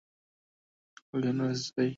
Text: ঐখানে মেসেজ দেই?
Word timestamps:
ঐখানে 1.13 1.41
মেসেজ 1.41 1.67
দেই? 1.75 1.89